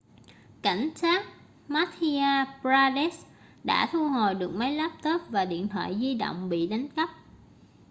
cảnh 0.61 0.89
sát 0.95 1.25
madhya 1.67 2.45
pradesh 2.61 3.27
đã 3.63 3.89
thu 3.91 4.09
hồi 4.09 4.35
được 4.35 4.51
máy 4.55 4.73
laptop 4.75 5.21
và 5.29 5.45
điện 5.45 5.67
thoại 5.67 5.95
di 5.99 6.13
động 6.15 6.49
bị 6.49 6.67
đánh 6.67 6.87
cắp 6.95 7.09